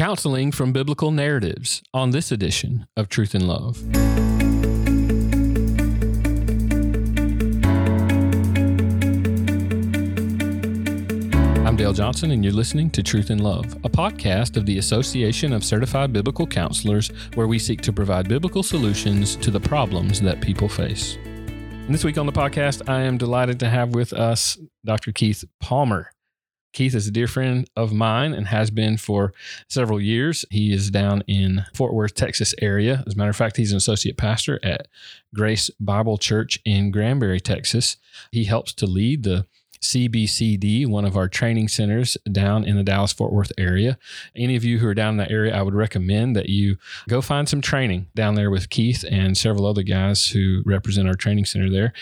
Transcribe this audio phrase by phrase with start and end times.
[0.00, 3.78] counseling from biblical narratives on this edition of Truth and Love.
[11.66, 15.52] I'm Dale Johnson, and you're listening to Truth and Love, a podcast of the Association
[15.52, 20.40] of Certified Biblical Counselors, where we seek to provide biblical solutions to the problems that
[20.40, 21.16] people face.
[21.26, 25.12] And this week on the podcast, I am delighted to have with us Dr.
[25.12, 26.10] Keith Palmer.
[26.72, 29.32] Keith is a dear friend of mine and has been for
[29.68, 30.44] several years.
[30.50, 33.02] He is down in Fort Worth, Texas area.
[33.06, 34.86] As a matter of fact, he's an associate pastor at
[35.34, 37.96] Grace Bible Church in Granbury, Texas.
[38.30, 39.46] He helps to lead the
[39.80, 43.98] CBCD, one of our training centers down in the Dallas Fort Worth area.
[44.36, 46.76] Any of you who are down in that area, I would recommend that you
[47.08, 51.14] go find some training down there with Keith and several other guys who represent our
[51.14, 51.92] training center there.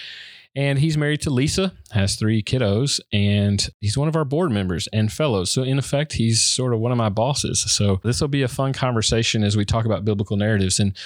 [0.59, 4.89] And he's married to Lisa, has three kiddos, and he's one of our board members
[4.93, 5.53] and fellows.
[5.53, 7.61] So, in effect, he's sort of one of my bosses.
[7.61, 10.81] So, this will be a fun conversation as we talk about biblical narratives.
[10.81, 10.97] And,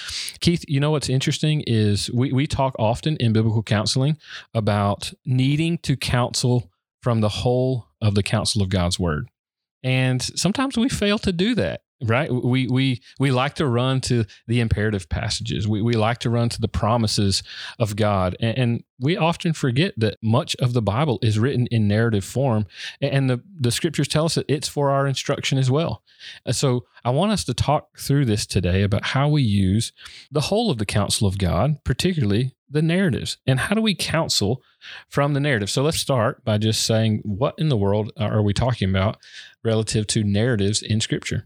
[0.40, 4.16] Keith, you know what's interesting is we, we talk often in biblical counseling
[4.54, 6.70] about needing to counsel
[7.02, 9.28] from the whole of the counsel of God's word.
[9.82, 12.32] And sometimes we fail to do that right?
[12.32, 15.68] We we we like to run to the imperative passages.
[15.68, 17.42] We, we like to run to the promises
[17.78, 18.36] of god.
[18.40, 22.66] And, and, we often forget that much of the bible is written in narrative form
[23.00, 26.04] and the, the scriptures tell us that it's for our instruction as well.
[26.46, 29.92] Uh, so i want us to talk through this today about how we use
[30.30, 33.36] the whole of the counsel of god particularly the narratives.
[33.46, 34.62] And how do we counsel
[35.08, 35.70] from the narrative?
[35.70, 39.18] So let's start by just saying what in the world are we talking about
[39.62, 41.44] relative to narratives in scripture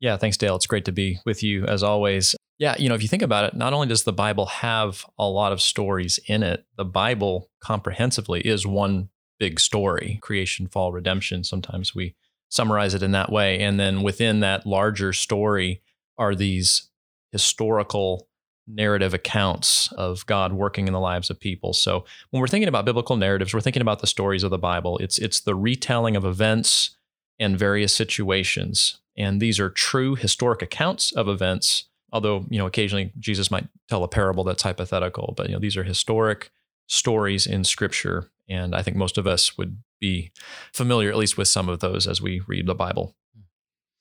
[0.00, 0.56] yeah, thanks, Dale.
[0.56, 2.36] It's great to be with you as always.
[2.58, 5.28] Yeah, you know, if you think about it, not only does the Bible have a
[5.28, 11.44] lot of stories in it, the Bible comprehensively is one big story creation, fall, redemption.
[11.44, 12.14] Sometimes we
[12.48, 13.60] summarize it in that way.
[13.60, 15.82] And then within that larger story
[16.16, 16.88] are these
[17.30, 18.28] historical
[18.66, 21.72] narrative accounts of God working in the lives of people.
[21.72, 24.98] So when we're thinking about biblical narratives, we're thinking about the stories of the Bible.
[24.98, 26.96] It's it's the retelling of events
[27.38, 33.12] and various situations and these are true historic accounts of events, although, you know, occasionally
[33.18, 36.50] Jesus might tell a parable that's hypothetical, but, you know, these are historic
[36.86, 38.30] stories in scripture.
[38.48, 40.30] And I think most of us would be
[40.72, 43.16] familiar, at least with some of those as we read the Bible.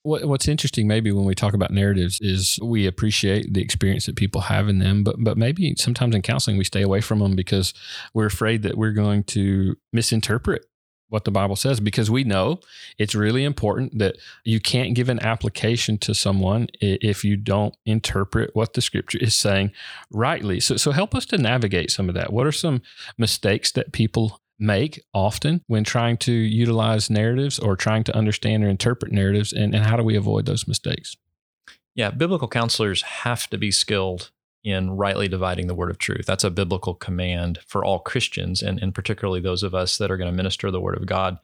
[0.03, 4.41] What's interesting, maybe when we talk about narratives, is we appreciate the experience that people
[4.41, 7.73] have in them, but but maybe sometimes in counseling we stay away from them because
[8.13, 10.65] we're afraid that we're going to misinterpret
[11.09, 12.59] what the Bible says because we know
[12.97, 18.55] it's really important that you can't give an application to someone if you don't interpret
[18.55, 19.71] what the scripture is saying
[20.11, 20.59] rightly.
[20.59, 22.33] So, so help us to navigate some of that.
[22.33, 22.81] What are some
[23.17, 28.69] mistakes that people make often when trying to utilize narratives or trying to understand or
[28.69, 31.15] interpret narratives, and, and how do we avoid those mistakes?
[31.95, 34.31] Yeah, biblical counselors have to be skilled
[34.67, 36.25] in rightly dividing the word of truth.
[36.25, 40.17] That's a biblical command for all Christians, and, and particularly those of us that are
[40.17, 41.39] going to minister the word of God.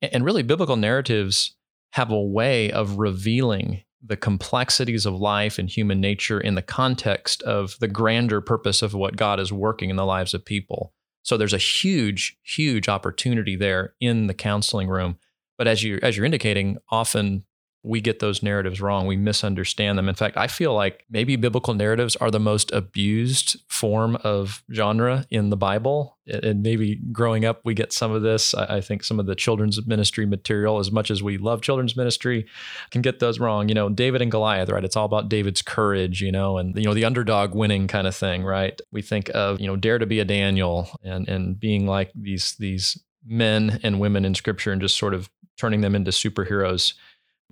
[0.00, 1.56] And really, biblical narratives
[1.92, 7.42] have a way of revealing the complexities of life and human nature in the context
[7.42, 10.92] of the grander purpose of what God is working in the lives of people.
[11.24, 15.18] So there's a huge, huge opportunity there in the counseling room.
[15.56, 17.44] But as you as you're indicating, often
[17.84, 19.06] we get those narratives wrong.
[19.06, 20.08] We misunderstand them.
[20.08, 25.24] In fact, I feel like maybe biblical narratives are the most abused form of genre
[25.30, 26.18] in the Bible.
[26.26, 28.52] And maybe growing up, we get some of this.
[28.52, 32.46] I think some of the children's ministry material, as much as we love children's ministry,
[32.90, 33.68] can get those wrong.
[33.68, 34.84] You know, David and Goliath, right?
[34.84, 38.16] It's all about David's courage, you know, and, you know, the underdog winning kind of
[38.16, 38.78] thing, right?
[38.90, 42.56] We think of, you know, dare to be a Daniel and, and being like these,
[42.58, 46.94] these men and women in scripture and just sort of turning them into superheroes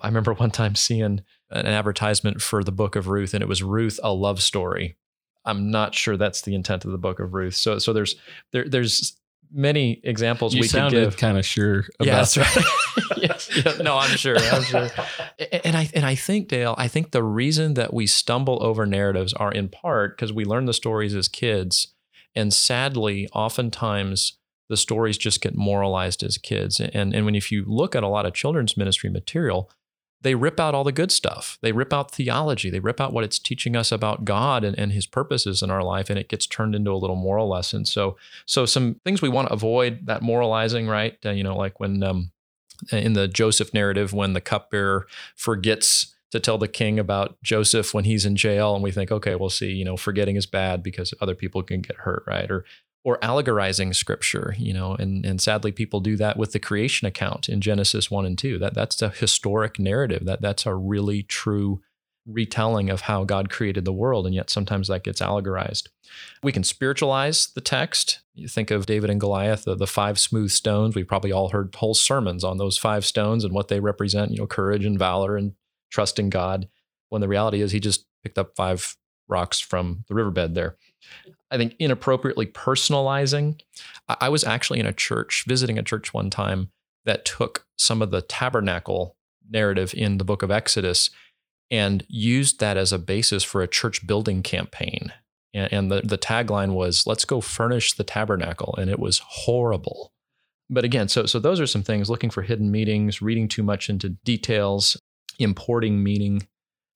[0.01, 3.63] I remember one time seeing an advertisement for the book of Ruth and it was
[3.63, 4.97] Ruth a love story.
[5.45, 7.55] I'm not sure that's the intent of the book of Ruth.
[7.55, 8.17] So so there's
[8.53, 9.17] there there's
[9.53, 11.17] many examples you we could give.
[11.17, 12.65] kind of sure about yeah, that's right.
[13.17, 14.37] yes, yeah, no, I'm sure.
[14.39, 14.89] I'm sure.
[15.65, 19.33] And I and I think Dale, I think the reason that we stumble over narratives
[19.35, 21.95] are in part because we learn the stories as kids,
[22.35, 24.37] and sadly, oftentimes
[24.69, 26.81] the stories just get moralized as kids.
[26.81, 29.71] And and when if you look at a lot of children's ministry material,
[30.23, 31.59] they rip out all the good stuff.
[31.63, 32.71] They rip out theology.
[32.71, 35.83] They rip out what it's teaching us about God and, and his purposes in our
[35.83, 37.85] life, and it gets turned into a little moral lesson.
[37.85, 38.17] So,
[38.47, 41.17] so some things we want to avoid that moralizing, right?
[41.25, 42.33] Uh, you know, like when um,
[42.91, 48.05] in the Joseph narrative, when the cupbearer forgets to tell the king about Joseph when
[48.05, 51.15] he's in jail, and we think, okay, we'll see, you know, forgetting is bad because
[51.21, 52.51] other people can get hurt, right?
[52.51, 52.65] Or
[53.07, 57.49] or allegorizing scripture, you know, and, and sadly people do that with the creation account
[57.49, 58.59] in Genesis 1 and 2.
[58.59, 60.25] That that's a historic narrative.
[60.25, 61.81] That that's a really true
[62.27, 65.89] retelling of how God created the world, and yet sometimes that gets allegorized.
[66.43, 68.23] We can spiritualize the text.
[68.35, 70.97] You think of David and Goliath, the, the five smooth stones.
[70.97, 74.39] We've probably all heard whole sermons on those five stones and what they represent, you
[74.39, 75.53] know, courage and valor and
[75.93, 76.69] trust in God.
[77.11, 78.97] When the reality is he just picked up five
[79.29, 80.77] rocks from the riverbed there.
[81.51, 83.61] I think inappropriately personalizing.
[84.09, 86.71] I was actually in a church, visiting a church one time
[87.05, 89.17] that took some of the tabernacle
[89.49, 91.11] narrative in the book of Exodus
[91.71, 95.13] and used that as a basis for a church building campaign.
[95.55, 98.75] And, the, the tagline was, let's go furnish the tabernacle.
[98.77, 100.13] And it was horrible.
[100.69, 103.89] But again, so, so those are some things looking for hidden meanings, reading too much
[103.89, 105.01] into details,
[105.39, 106.47] importing meaning,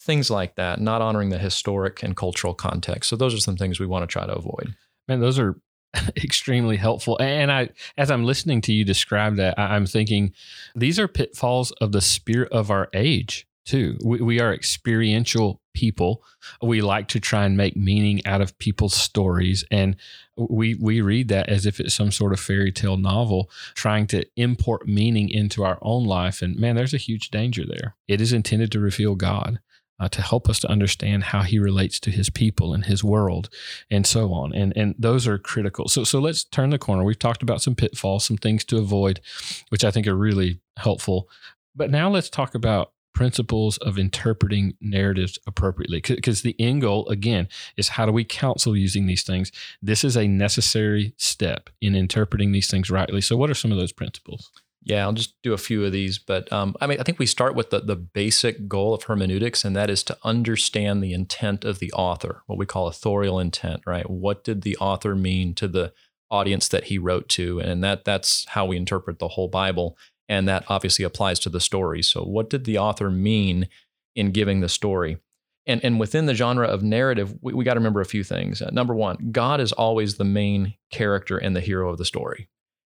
[0.01, 3.11] things like that, not honoring the historic and cultural context.
[3.11, 4.75] So those are some things we want to try to avoid.
[5.07, 5.61] Man, those are
[6.17, 7.19] extremely helpful.
[7.21, 10.33] And I, as I'm listening to you describe that, I'm thinking
[10.75, 13.99] these are pitfalls of the spirit of our age too.
[14.03, 16.25] We, we are experiential people.
[16.63, 19.97] We like to try and make meaning out of people's stories, and
[20.37, 24.27] we we read that as if it's some sort of fairy tale novel, trying to
[24.37, 26.43] import meaning into our own life.
[26.43, 27.97] And man, there's a huge danger there.
[28.09, 29.61] It is intended to reveal God.
[30.01, 33.51] Uh, to help us to understand how he relates to his people and his world
[33.91, 37.19] and so on and and those are critical so so let's turn the corner we've
[37.19, 39.21] talked about some pitfalls some things to avoid
[39.69, 41.29] which i think are really helpful
[41.77, 46.01] but now let's talk about principles of interpreting narratives appropriately.
[46.01, 49.53] Because the end goal, again, is how do we counsel using these things?
[49.83, 53.21] This is a necessary step in interpreting these things rightly.
[53.21, 54.51] So, what are some of those principles?
[54.83, 57.27] Yeah, I'll just do a few of these, but um, I mean, I think we
[57.27, 61.67] start with the, the basic goal of hermeneutics, and that is to understand the intent
[61.67, 64.09] of the author, what we call authorial intent, right?
[64.09, 65.93] What did the author mean to the
[66.31, 69.99] audience that he wrote to, and that that's how we interpret the whole Bible
[70.31, 72.03] and that obviously applies to the story.
[72.03, 73.69] So, what did the author mean
[74.15, 75.19] in giving the story?
[75.67, 78.63] And, and within the genre of narrative, we, we got to remember a few things.
[78.63, 82.49] Uh, number one, God is always the main character and the hero of the story,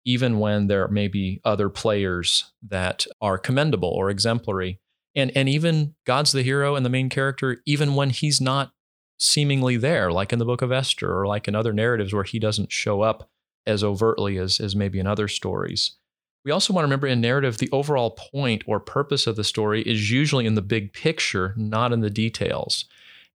[0.08, 4.80] even when there may be other players that are commendable or exemplary.
[5.14, 8.72] And, and even God's the hero and the main character, even when he's not
[9.20, 12.40] seemingly there, like in the book of Esther or like in other narratives where he
[12.40, 13.30] doesn't show up
[13.66, 15.98] as overtly as, as maybe in other stories.
[16.46, 19.82] We also want to remember in narrative, the overall point or purpose of the story
[19.82, 22.86] is usually in the big picture, not in the details.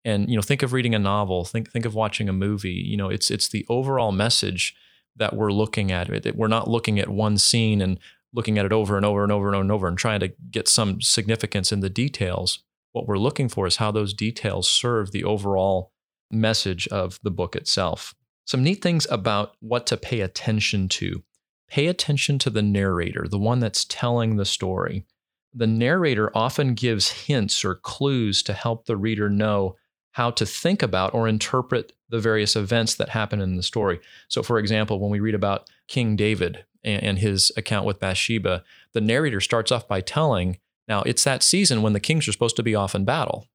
[0.06, 2.70] And you know, think of reading a novel, think think of watching a movie.
[2.70, 4.74] You know, it's it's the overall message
[5.16, 6.08] that we're looking at.
[6.34, 7.98] We're not looking at one scene and
[8.32, 10.32] looking at it over and over and over and over and over and trying to
[10.50, 12.62] get some significance in the details.
[12.92, 15.92] What we're looking for is how those details serve the overall
[16.30, 18.14] message of the book itself.
[18.44, 21.22] Some neat things about what to pay attention to
[21.68, 25.06] pay attention to the narrator, the one that's telling the story.
[25.54, 29.76] The narrator often gives hints or clues to help the reader know
[30.12, 34.00] how to think about or interpret the various events that happen in the story.
[34.28, 39.00] So, for example, when we read about King David and his account with Bathsheba, the
[39.00, 42.62] narrator starts off by telling, now it's that season when the kings are supposed to
[42.62, 43.46] be off in battle.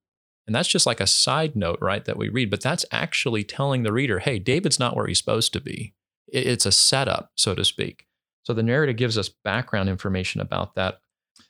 [0.46, 3.82] And that's just like a side note, right, that we read, but that's actually telling
[3.82, 5.94] the reader, hey, David's not where he's supposed to be.
[6.26, 8.06] It's a setup, so to speak.
[8.44, 11.00] So the narrator gives us background information about that.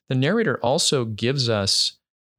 [0.08, 1.97] The narrator also gives us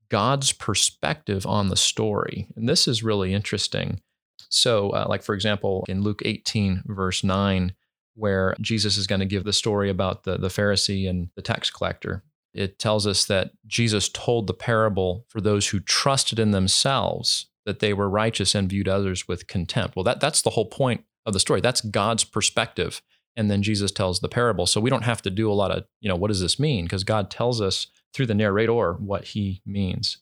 [0.09, 2.47] God's perspective on the story.
[2.55, 4.01] And this is really interesting.
[4.49, 7.73] So, uh, like for example, in Luke 18, verse 9,
[8.15, 11.69] where Jesus is going to give the story about the, the Pharisee and the tax
[11.69, 17.47] collector, it tells us that Jesus told the parable for those who trusted in themselves
[17.65, 19.95] that they were righteous and viewed others with contempt.
[19.95, 21.61] Well, that, that's the whole point of the story.
[21.61, 23.01] That's God's perspective
[23.39, 24.65] and then Jesus tells the parable.
[24.65, 26.83] So we don't have to do a lot of, you know, what does this mean?
[26.83, 30.17] Because God tells us through the narrator what he means.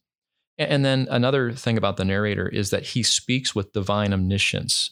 [0.58, 4.91] And then another thing about the narrator is that he speaks with divine omniscience.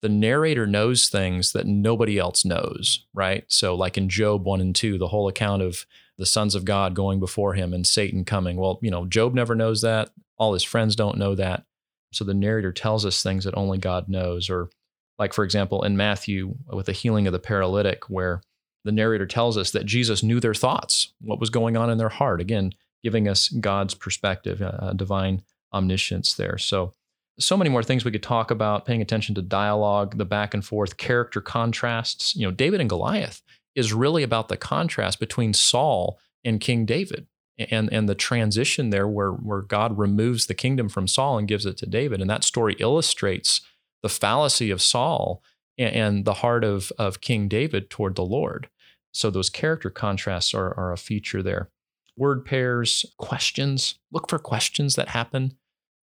[0.00, 3.44] The narrator knows things that nobody else knows, right?
[3.48, 5.86] So, like in Job 1 and 2, the whole account of
[6.18, 8.56] the sons of God going before him and Satan coming.
[8.56, 10.10] Well, you know, Job never knows that.
[10.38, 11.64] All his friends don't know that.
[12.12, 14.50] So the narrator tells us things that only God knows.
[14.50, 14.70] Or
[15.18, 18.42] like, for example, in Matthew with the healing of the paralytic, where
[18.84, 22.08] the narrator tells us that Jesus knew their thoughts, what was going on in their
[22.08, 22.40] heart.
[22.40, 22.72] Again,
[23.02, 26.58] giving us God's perspective, uh, divine omniscience there.
[26.58, 26.94] So,
[27.38, 30.64] so many more things we could talk about, paying attention to dialogue, the back and
[30.64, 32.36] forth, character contrasts.
[32.36, 33.42] You know, David and Goliath
[33.74, 37.26] is really about the contrast between Saul and King David
[37.58, 41.64] and, and the transition there where, where God removes the kingdom from Saul and gives
[41.64, 42.20] it to David.
[42.20, 43.62] And that story illustrates
[44.02, 45.42] the fallacy of Saul
[45.78, 48.68] and, and the heart of, of King David toward the Lord.
[49.12, 51.70] So those character contrasts are, are a feature there.
[52.16, 55.56] Word pairs, questions, look for questions that happen.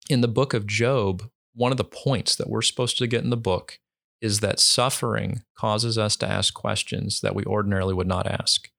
[0.10, 3.30] In the book of Job, one of the points that we're supposed to get in
[3.30, 3.80] the book
[4.22, 8.70] is that suffering causes us to ask questions that we ordinarily would not ask.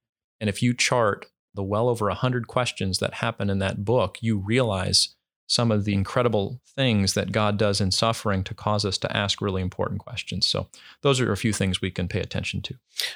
[0.41, 4.39] And if you chart the well over 100 questions that happen in that book, you
[4.39, 5.17] realize
[5.49, 9.41] some of the incredible things that God does in suffering to cause us to ask
[9.41, 10.47] really important questions.
[10.47, 10.69] So,
[11.03, 12.75] those are a few things we can pay attention to.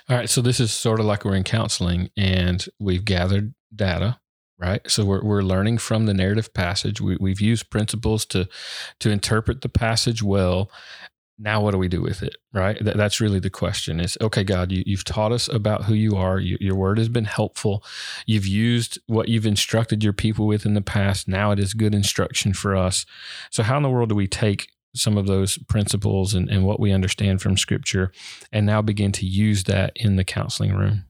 [0.08, 0.28] All right.
[0.28, 4.18] So, this is sort of like we're in counseling and we've gathered data.
[4.58, 7.00] Right, so we're we're learning from the narrative passage.
[7.00, 8.48] We, we've used principles to
[9.00, 10.70] to interpret the passage well,
[11.42, 12.78] now what do we do with it right?
[12.78, 16.16] Th- that's really the question is okay god you, have taught us about who you
[16.16, 16.38] are.
[16.38, 17.84] You, your word has been helpful.
[18.26, 21.28] You've used what you've instructed your people with in the past.
[21.28, 23.04] Now it is good instruction for us.
[23.50, 26.78] So how in the world do we take some of those principles and, and what
[26.78, 28.12] we understand from scripture
[28.52, 31.04] and now begin to use that in the counseling room?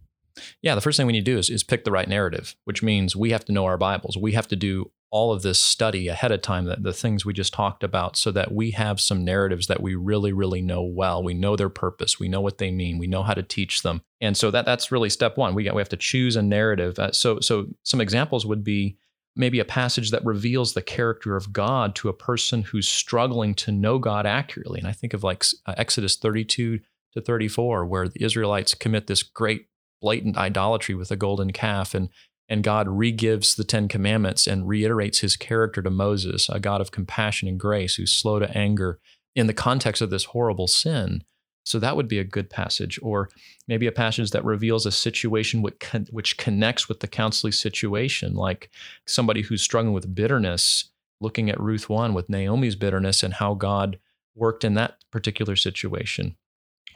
[0.63, 2.83] Yeah, the first thing we need to do is, is pick the right narrative, which
[2.83, 4.17] means we have to know our Bibles.
[4.17, 7.33] We have to do all of this study ahead of time, that the things we
[7.33, 11.23] just talked about, so that we have some narratives that we really, really know well.
[11.23, 14.03] We know their purpose, we know what they mean, we know how to teach them,
[14.21, 15.55] and so that that's really step one.
[15.55, 16.99] We we have to choose a narrative.
[16.99, 18.97] Uh, so so some examples would be
[19.37, 23.73] maybe a passage that reveals the character of God to a person who's struggling to
[23.73, 24.79] know God accurately.
[24.79, 26.81] And I think of like uh, Exodus 32
[27.15, 29.67] to 34, where the Israelites commit this great
[30.01, 32.09] blatant idolatry with a golden calf and
[32.49, 36.91] and God regives the 10 commandments and reiterates his character to Moses, a God of
[36.91, 38.99] compassion and grace who's slow to anger
[39.35, 41.25] in the context of this horrible sin.
[41.65, 43.29] So that would be a good passage or
[43.69, 48.35] maybe a passage that reveals a situation which, con- which connects with the counseling situation
[48.35, 48.69] like
[49.07, 54.01] somebody who's struggling with bitterness looking at Ruth 1 with Naomi's bitterness and how God
[54.35, 56.37] worked in that particular situation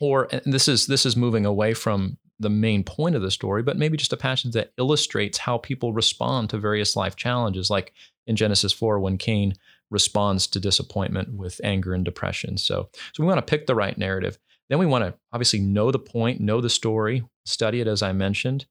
[0.00, 3.78] or this is this is moving away from the main point of the story, but
[3.78, 7.92] maybe just a passage that illustrates how people respond to various life challenges, like
[8.26, 9.54] in Genesis 4 when Cain
[9.90, 12.58] responds to disappointment with anger and depression.
[12.58, 14.38] So, so we want to pick the right narrative.
[14.68, 18.12] Then we want to obviously know the point, know the story, study it as I
[18.12, 18.66] mentioned,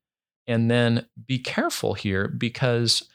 [0.45, 3.07] and then be careful here because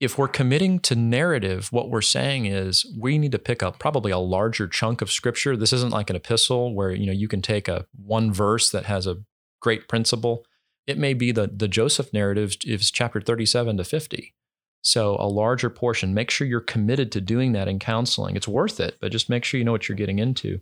[0.00, 4.12] if we're committing to narrative, what we're saying is we need to pick up probably
[4.12, 5.56] a larger chunk of scripture.
[5.56, 8.86] This isn't like an epistle where you know you can take a one verse that
[8.86, 9.18] has a
[9.60, 10.44] great principle.
[10.86, 14.34] It may be the, the Joseph narrative is chapter 37 to 50.
[14.82, 16.14] So a larger portion.
[16.14, 18.36] Make sure you're committed to doing that in counseling.
[18.36, 20.60] It's worth it, but just make sure you know what you're getting into.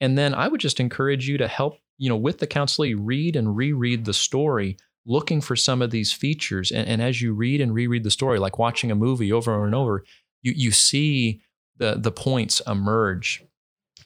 [0.00, 3.36] And then I would just encourage you to help, you know, with the counseling, read
[3.36, 6.70] and reread the story, looking for some of these features.
[6.70, 9.74] And, and as you read and reread the story, like watching a movie over and
[9.74, 10.04] over,
[10.42, 11.42] you you see
[11.76, 13.44] the the points emerge.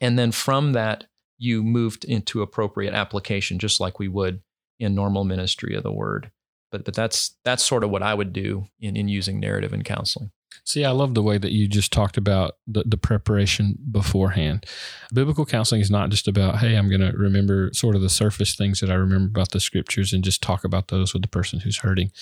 [0.00, 1.06] And then from that,
[1.44, 4.40] you moved into appropriate application, just like we would
[4.78, 6.30] in normal ministry of the word.
[6.72, 9.84] But but that's that's sort of what I would do in, in using narrative in
[9.84, 10.32] counseling.
[10.62, 14.64] See, I love the way that you just talked about the, the preparation beforehand.
[15.12, 18.54] Biblical counseling is not just about, hey, I'm going to remember sort of the surface
[18.54, 21.60] things that I remember about the scriptures and just talk about those with the person
[21.60, 22.12] who's hurting.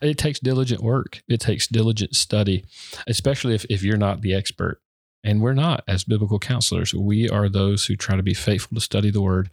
[0.00, 2.64] It takes diligent work, it takes diligent study,
[3.06, 4.80] especially if, if you're not the expert.
[5.22, 6.94] And we're not as biblical counselors.
[6.94, 9.50] We are those who try to be faithful to study the word.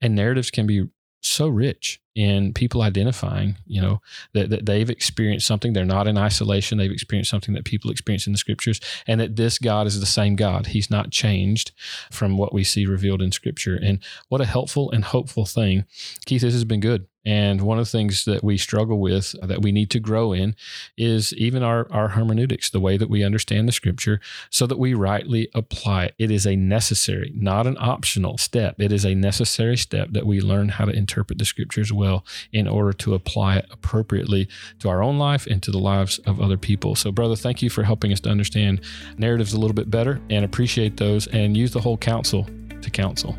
[0.00, 0.88] And narratives can be
[1.22, 4.00] so rich in people identifying, you know,
[4.32, 5.72] that, that they've experienced something.
[5.72, 6.78] They're not in isolation.
[6.78, 10.06] They've experienced something that people experience in the scriptures, and that this God is the
[10.06, 10.68] same God.
[10.68, 11.72] He's not changed
[12.10, 13.76] from what we see revealed in scripture.
[13.76, 15.84] And what a helpful and hopeful thing.
[16.24, 17.06] Keith, this has been good.
[17.24, 20.32] And one of the things that we struggle with uh, that we need to grow
[20.32, 20.56] in
[20.96, 24.94] is even our, our hermeneutics, the way that we understand the scripture, so that we
[24.94, 26.14] rightly apply it.
[26.18, 28.80] It is a necessary, not an optional step.
[28.80, 32.66] It is a necessary step that we learn how to interpret the scriptures well in
[32.66, 34.48] order to apply it appropriately
[34.78, 36.94] to our own life and to the lives of other people.
[36.94, 38.80] So, brother, thank you for helping us to understand
[39.18, 42.46] narratives a little bit better and appreciate those and use the whole counsel
[42.80, 43.36] to counsel.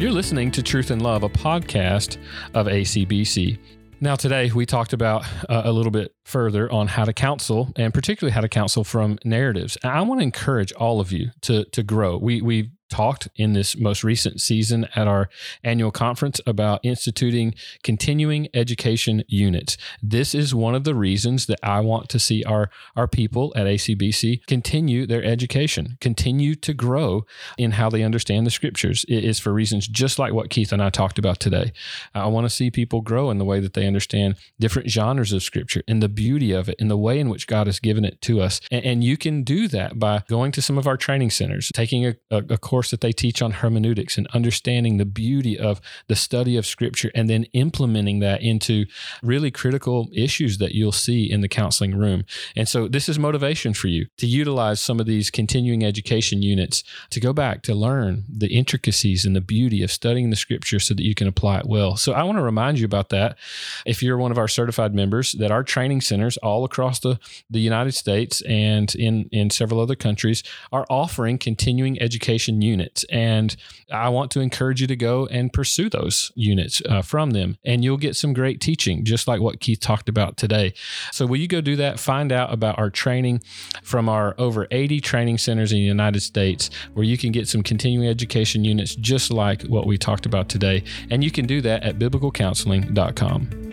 [0.00, 2.16] You're listening to Truth and Love, a podcast
[2.54, 3.58] of ACBC.
[4.00, 7.92] Now, today we talked about uh, a little bit further on how to counsel, and
[7.92, 9.76] particularly how to counsel from narratives.
[9.82, 12.16] And I want to encourage all of you to to grow.
[12.16, 15.28] We we talked in this most recent season at our
[15.64, 19.76] annual conference about instituting continuing education units.
[20.02, 23.66] This is one of the reasons that I want to see our, our people at
[23.66, 27.24] ACBC continue their education, continue to grow
[27.56, 29.04] in how they understand the scriptures.
[29.08, 31.72] It is for reasons just like what Keith and I talked about today.
[32.14, 35.42] I want to see people grow in the way that they understand different genres of
[35.42, 38.20] scripture and the beauty of it and the way in which God has given it
[38.22, 38.60] to us.
[38.70, 42.06] And, and you can do that by going to some of our training centers, taking
[42.06, 46.16] a, a, a course that they teach on hermeneutics and understanding the beauty of the
[46.16, 48.86] study of scripture and then implementing that into
[49.22, 52.24] really critical issues that you'll see in the counseling room.
[52.56, 56.82] And so this is motivation for you to utilize some of these continuing education units
[57.10, 60.94] to go back to learn the intricacies and the beauty of studying the scripture so
[60.94, 61.96] that you can apply it well.
[61.96, 63.36] So I want to remind you about that.
[63.84, 67.18] If you're one of our certified members, that our training centers all across the,
[67.50, 73.04] the United States and in, in several other countries are offering continuing education units.
[73.10, 73.56] And
[73.92, 77.58] I want to encourage you to go and pursue those units uh, from them.
[77.64, 80.72] And you'll get some great teaching, just like what Keith talked about today.
[81.12, 81.98] So, will you go do that?
[81.98, 83.42] Find out about our training
[83.82, 87.62] from our over 80 training centers in the United States where you can get some
[87.62, 90.84] continuing education units just like what we talked about today.
[91.10, 93.69] And you can do that at biblicalcounseling.com.